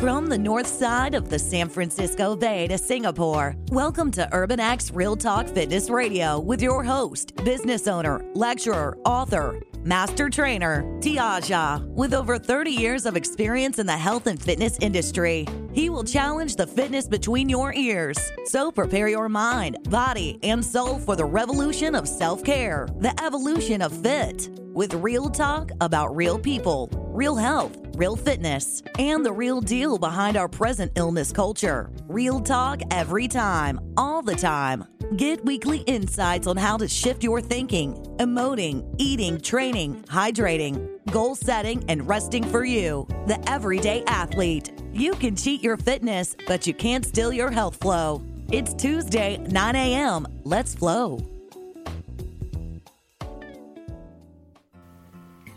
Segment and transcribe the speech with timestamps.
[0.00, 4.58] From the north side of the San Francisco Bay to Singapore, welcome to Urban
[4.94, 11.86] Real Talk Fitness Radio with your host, business owner, lecturer, author, master trainer, Tiaja.
[11.88, 16.56] With over 30 years of experience in the health and fitness industry, he will challenge
[16.56, 18.16] the fitness between your ears.
[18.46, 23.82] So prepare your mind, body, and soul for the revolution of self care, the evolution
[23.82, 26.88] of fit, with real talk about real people,
[27.20, 31.90] real health, real fitness, and the real deal behind our present illness culture.
[32.08, 34.86] Real talk every time, all the time.
[35.18, 41.84] Get weekly insights on how to shift your thinking, emoting, eating, training, hydrating, goal setting,
[41.90, 44.72] and resting for you, the everyday athlete.
[44.90, 48.22] You can cheat your fitness, but you can't steal your health flow.
[48.50, 50.26] It's Tuesday, 9 a.m.
[50.44, 51.39] Let's flow.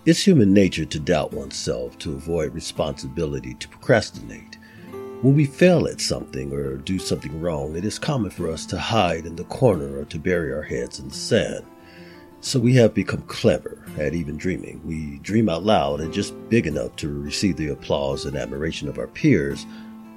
[0.06, 4.58] It's human nature to doubt oneself, to avoid responsibility, to procrastinate.
[5.22, 8.78] When we fail at something or do something wrong, it is common for us to
[8.78, 11.66] hide in the corner or to bury our heads in the sand.
[12.42, 14.82] So we have become clever at even dreaming.
[14.84, 19.00] We dream out loud and just big enough to receive the applause and admiration of
[19.00, 19.66] our peers,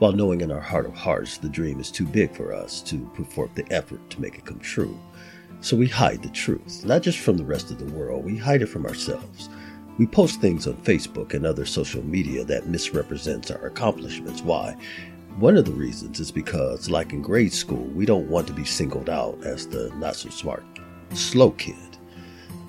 [0.01, 3.09] while knowing in our heart of hearts the dream is too big for us to
[3.15, 4.99] put forth the effort to make it come true.
[5.61, 8.63] So we hide the truth, not just from the rest of the world, we hide
[8.63, 9.49] it from ourselves.
[9.99, 14.43] We post things on Facebook and other social media that misrepresents our accomplishments.
[14.43, 14.77] Why?
[15.39, 18.65] One of the reasons is because, like in grade school, we don't want to be
[18.65, 20.65] singled out as the not so smart,
[21.15, 21.77] slow kid.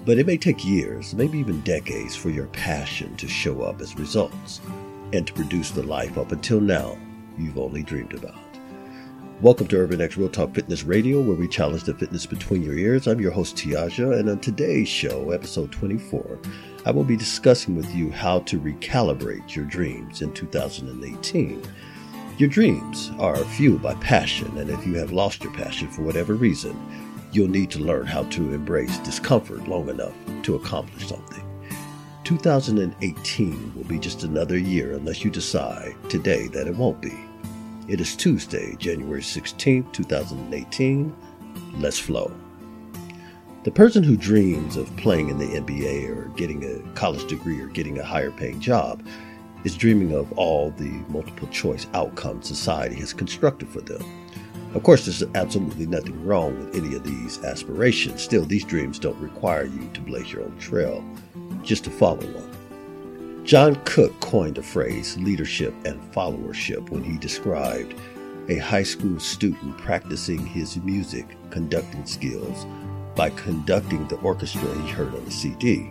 [0.05, 3.99] But it may take years, maybe even decades, for your passion to show up as
[3.99, 4.61] results
[5.11, 6.97] and to produce the life up until now
[7.37, 8.46] you've only dreamed about.
[9.39, 12.75] Welcome to Urban X Real Talk Fitness Radio, where we challenge the fitness between your
[12.75, 13.05] ears.
[13.05, 16.39] I'm your host, Tiaja, and on today's show, episode 24,
[16.87, 21.61] I will be discussing with you how to recalibrate your dreams in 2018.
[22.39, 26.33] Your dreams are fueled by passion, and if you have lost your passion for whatever
[26.33, 26.75] reason,
[27.31, 31.43] you'll need to learn how to embrace discomfort long enough to accomplish something.
[32.23, 37.26] 2018 will be just another year unless you decide today that it won't be.
[37.87, 41.15] It is Tuesday, January 16th, 2018.
[41.75, 42.35] Let's flow.
[43.63, 47.67] The person who dreams of playing in the NBA or getting a college degree or
[47.67, 49.01] getting a higher paying job
[49.63, 54.03] is dreaming of all the multiple choice outcomes society has constructed for them.
[54.73, 58.21] Of course, there's absolutely nothing wrong with any of these aspirations.
[58.21, 61.05] Still, these dreams don't require you to blaze your own trail,
[61.63, 62.56] just to follow one.
[63.47, 67.95] John Cook coined the phrase leadership and followership when he described
[68.49, 72.65] a high school student practicing his music conducting skills
[73.15, 75.83] by conducting the orchestra he heard on the CD.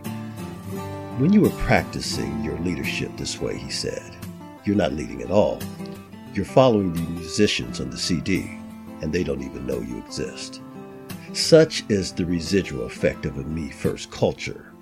[1.17, 4.15] When you are practicing your leadership this way, he said,
[4.67, 5.59] you're not leading at all.
[6.35, 8.61] You're following the musicians on the CD,
[9.01, 10.61] and they don't even know you exist.
[11.33, 14.75] Such is the residual effect of a me first culture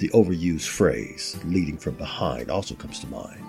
[0.00, 3.44] the overused phrase, leading from behind, also comes to mind.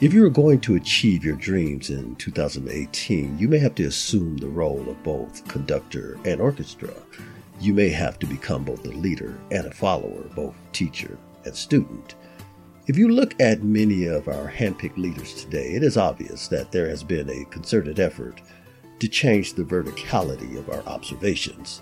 [0.00, 4.36] If you are going to achieve your dreams in 2018, you may have to assume
[4.36, 6.92] the role of both conductor and orchestra.
[7.60, 12.16] You may have to become both a leader and a follower, both teacher and student.
[12.88, 16.88] If you look at many of our handpicked leaders today, it is obvious that there
[16.88, 18.42] has been a concerted effort
[18.98, 21.80] to change the verticality of our observations.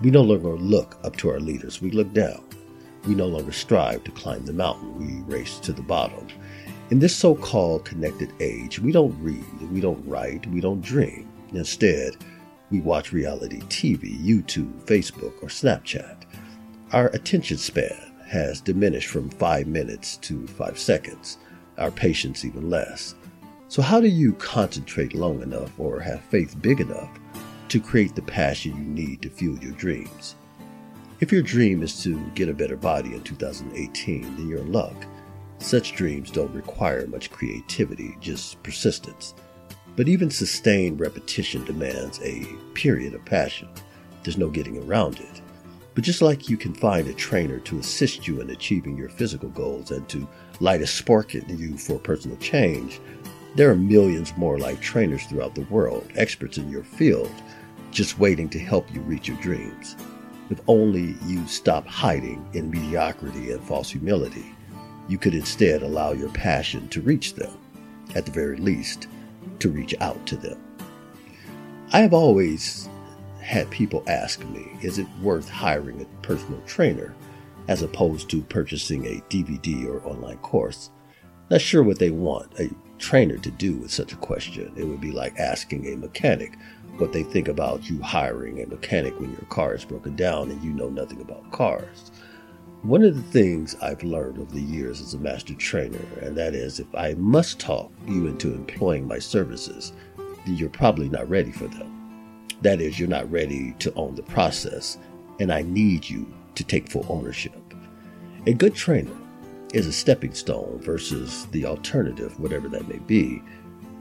[0.00, 2.42] We no longer look up to our leaders, we look down.
[3.06, 6.26] We no longer strive to climb the mountain, we race to the bottom.
[6.90, 11.28] In this so called connected age, we don't read, we don't write, we don't dream.
[11.52, 12.16] Instead,
[12.70, 16.24] we watch reality TV, YouTube, Facebook, or Snapchat.
[16.92, 21.38] Our attention span has diminished from five minutes to five seconds,
[21.78, 23.14] our patience even less.
[23.68, 27.10] So, how do you concentrate long enough or have faith big enough
[27.68, 30.36] to create the passion you need to fuel your dreams?
[31.22, 35.06] If your dream is to get a better body in 2018, then you're in luck.
[35.60, 39.32] Such dreams don't require much creativity, just persistence.
[39.94, 43.68] But even sustained repetition demands a period of passion.
[44.24, 45.40] There's no getting around it.
[45.94, 49.50] But just like you can find a trainer to assist you in achieving your physical
[49.50, 50.26] goals and to
[50.58, 53.00] light a spark in you for personal change,
[53.54, 57.30] there are millions more like trainers throughout the world, experts in your field,
[57.92, 59.94] just waiting to help you reach your dreams.
[60.50, 64.44] If only you stop hiding in mediocrity and false humility,
[65.08, 67.52] you could instead allow your passion to reach them,
[68.14, 69.08] at the very least,
[69.60, 70.60] to reach out to them.
[71.92, 72.88] I have always
[73.40, 77.14] had people ask me, is it worth hiring a personal trainer
[77.68, 80.90] as opposed to purchasing a DVD or online course?
[81.50, 82.70] Not sure what they want a
[83.02, 84.72] trainer to do with such a question.
[84.76, 86.56] It would be like asking a mechanic
[86.98, 90.62] what they think about you hiring a mechanic when your car is broken down and
[90.62, 92.12] you know nothing about cars.
[92.82, 96.54] One of the things I've learned over the years as a master trainer, and that
[96.54, 101.52] is if I must talk you into employing my services, then you're probably not ready
[101.52, 102.46] for them.
[102.62, 104.98] That is, you're not ready to own the process,
[105.40, 107.54] and I need you to take full ownership.
[108.46, 109.12] A good trainer
[109.72, 113.42] is a stepping stone versus the alternative, whatever that may be,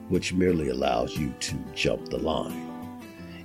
[0.09, 2.68] which merely allows you to jump the line.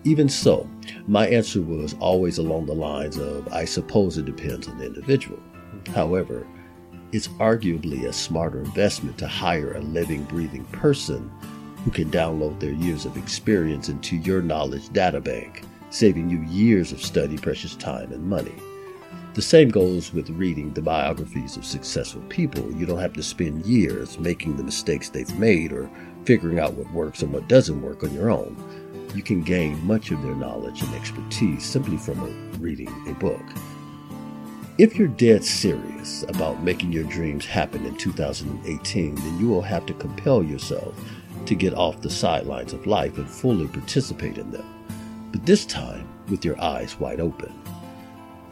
[0.04, 0.68] Even so,
[1.06, 5.38] my answer was always along the lines of I suppose it depends on the individual.
[5.38, 5.92] Mm-hmm.
[5.92, 6.46] However,
[7.12, 11.30] it's arguably a smarter investment to hire a living, breathing person
[11.84, 17.00] who can download their years of experience into your knowledge databank, saving you years of
[17.00, 18.54] study, precious time, and money.
[19.36, 22.72] The same goes with reading the biographies of successful people.
[22.72, 25.88] You don't have to spend years making the mistakes they've made or
[26.24, 28.56] figuring out what works and what doesn't work on your own
[29.16, 33.42] you can gain much of their knowledge and expertise simply from a, reading a book.
[34.76, 39.86] If you're dead serious about making your dreams happen in 2018, then you will have
[39.86, 40.94] to compel yourself
[41.46, 44.66] to get off the sidelines of life and fully participate in them,
[45.32, 47.52] but this time with your eyes wide open.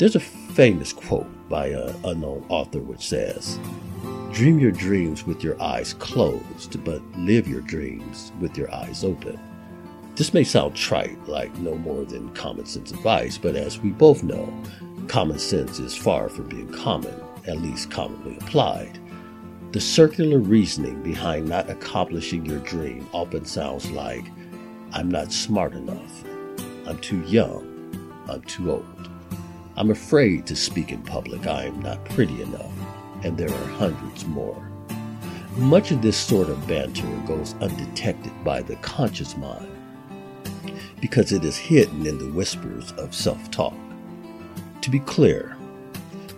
[0.05, 3.59] There's a famous quote by an unknown author which says,
[4.33, 9.41] Dream your dreams with your eyes closed, but live your dreams with your eyes open.
[10.15, 14.23] This may sound trite, like no more than common sense advice, but as we both
[14.23, 14.53] know,
[15.09, 18.99] common sense is far from being common, at least commonly applied.
[19.73, 24.27] The circular reasoning behind not accomplishing your dream often sounds like,
[24.93, 26.25] I'm not smart enough,
[26.87, 27.71] I'm too young,
[28.29, 29.09] I'm too old,
[29.77, 32.73] I'm afraid to speak in public, I am not pretty enough,
[33.25, 34.71] and there are hundreds more.
[35.57, 39.69] Much of this sort of banter goes undetected by the conscious mind
[41.01, 43.75] because it is hidden in the whispers of self talk.
[44.83, 45.57] To be clear,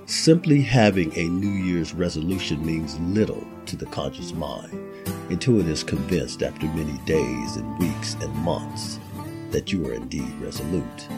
[0.06, 4.72] simply having a New Year's resolution means little to the conscious mind
[5.30, 8.98] until it is convinced after many days and weeks and months
[9.50, 11.08] that you are indeed resolute.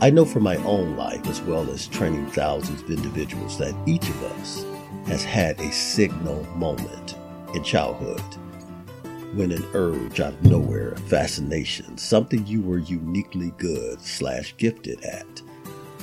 [0.00, 4.08] I know from my own life, as well as training thousands of individuals, that each
[4.08, 4.64] of us
[5.06, 7.16] has had a signal moment
[7.54, 8.22] in childhood
[9.34, 15.42] when an urge out of nowhere, fascination, something you were uniquely good slash gifted at,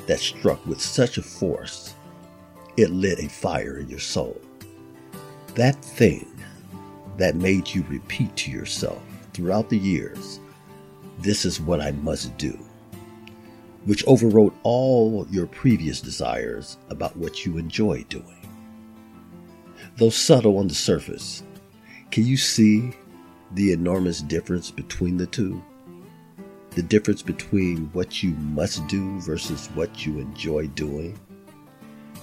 [0.05, 1.95] that struck with such a force,
[2.77, 4.39] it lit a fire in your soul.
[5.55, 6.31] That thing
[7.17, 9.01] that made you repeat to yourself
[9.33, 10.39] throughout the years,
[11.19, 12.57] this is what I must do,
[13.85, 18.47] which overrode all your previous desires about what you enjoy doing.
[19.97, 21.43] Though subtle on the surface,
[22.11, 22.93] can you see
[23.55, 25.63] the enormous difference between the two.
[26.71, 31.17] The difference between what you must do versus what you enjoy doing.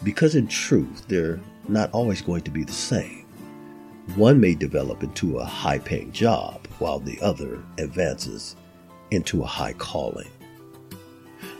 [0.02, 3.24] Because in truth, they're not always going to be the same.
[4.16, 8.56] One may develop into a high paying job while the other advances
[9.10, 10.28] into a high calling.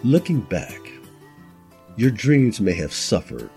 [0.05, 0.81] Looking back,
[1.95, 3.51] your dreams may have suffered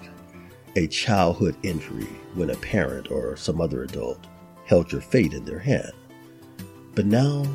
[0.75, 4.27] a childhood injury when a parent or some other adult
[4.67, 5.91] held your fate in their hand.
[6.93, 7.47] But now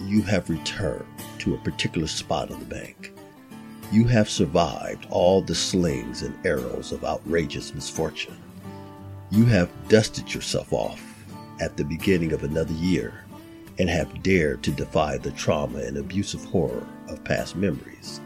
[0.00, 1.06] you have returned
[1.38, 3.12] to a particular spot on the bank.
[3.92, 8.36] You have survived all the slings and arrows of outrageous misfortune.
[9.30, 11.00] You have dusted yourself off
[11.60, 13.24] at the beginning of another year
[13.78, 18.20] and have dared to defy the trauma and abusive horror of past memories.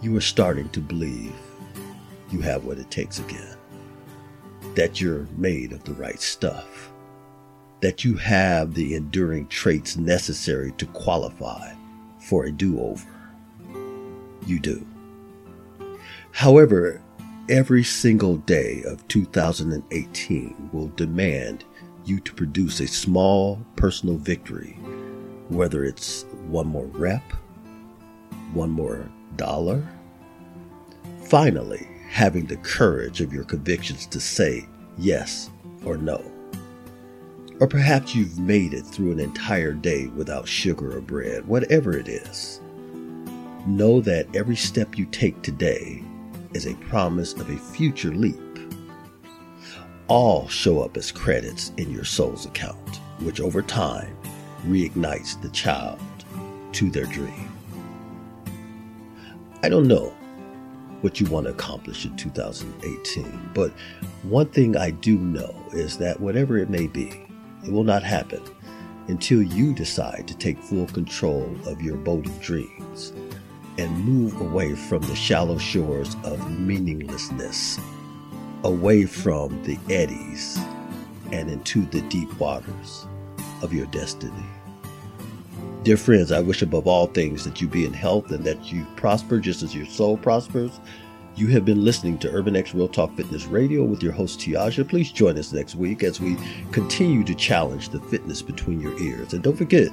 [0.00, 1.32] You are starting to believe
[2.30, 3.56] you have what it takes again
[4.74, 6.90] that you're made of the right stuff,
[7.80, 11.72] that you have the enduring traits necessary to qualify
[12.18, 13.08] for a do over.
[14.46, 14.86] You do.
[16.30, 17.02] However,
[17.48, 21.64] every single day of 2018 will demand
[22.04, 24.72] you to produce a small personal victory,
[25.48, 27.22] whether it's one more rep,
[28.52, 29.86] one more dollar.
[31.24, 34.66] Finally, having the courage of your convictions to say,
[34.98, 35.50] yes
[35.84, 36.22] or no.
[37.60, 42.08] Or perhaps you've made it through an entire day without sugar or bread, whatever it
[42.08, 42.60] is.
[43.66, 46.02] Know that every step you take today
[46.52, 48.51] is a promise of a future leap.
[50.12, 54.14] All show up as credits in your soul's account, which over time
[54.66, 55.98] reignites the child
[56.72, 57.50] to their dream.
[59.62, 60.14] I don't know
[61.00, 63.72] what you want to accomplish in 2018, but
[64.24, 67.26] one thing I do know is that whatever it may be,
[67.64, 68.42] it will not happen
[69.08, 73.14] until you decide to take full control of your boat of dreams
[73.78, 77.78] and move away from the shallow shores of meaninglessness,
[78.64, 80.58] away from the eddies,
[81.32, 83.06] and into the deep waters
[83.62, 84.44] of your destiny.
[85.82, 88.86] Dear friends, I wish above all things that you be in health and that you
[88.94, 90.78] prosper just as your soul prospers.
[91.34, 94.86] You have been listening to Urban X Real Talk Fitness Radio with your host Tiaja.
[94.86, 96.36] Please join us next week as we
[96.72, 99.32] continue to challenge the fitness between your ears.
[99.32, 99.88] And don't forget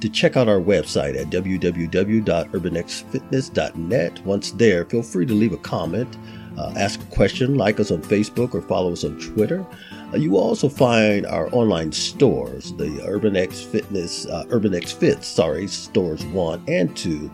[0.00, 4.24] to check out our website at www.urbanxfitness.net.
[4.24, 6.16] Once there, feel free to leave a comment,
[6.58, 9.66] uh, ask a question, like us on Facebook, or follow us on Twitter.
[10.12, 14.92] Uh, you will also find our online stores, the Urban X Fitness, uh, Urban X
[14.92, 17.30] Fits, sorry, stores one and two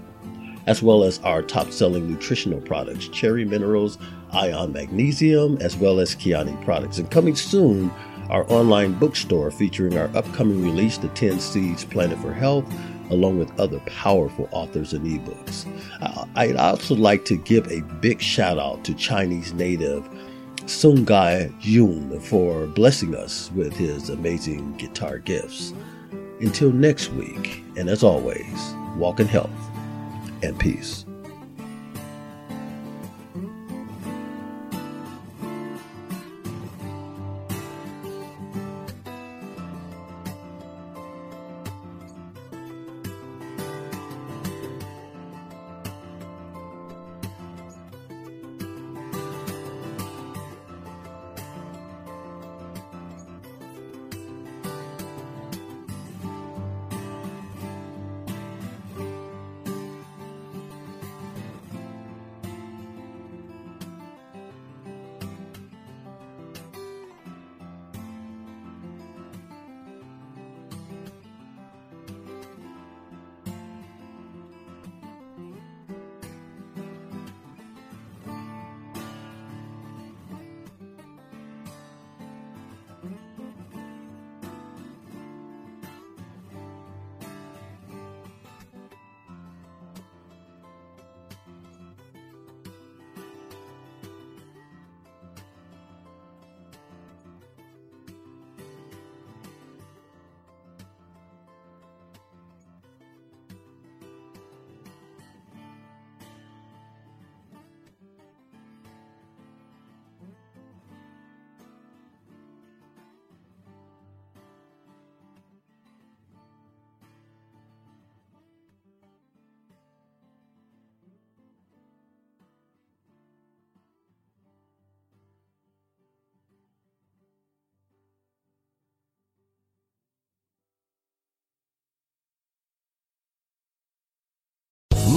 [0.67, 3.99] as well as our top selling nutritional products, Cherry Minerals,
[4.33, 6.99] Ion Magnesium, as well as Kyäni products.
[6.99, 7.91] And coming soon,
[8.29, 12.73] our online bookstore featuring our upcoming release, The 10 Seeds Planet for Health,
[13.11, 15.67] along with other powerful authors and ebooks.
[16.37, 20.09] I'd also like to give a big shout out to Chinese native
[20.65, 25.73] Sungai Yun for blessing us with his amazing guitar gifts.
[26.41, 29.51] Until next week, and as always, walk in health
[30.43, 31.05] and peace.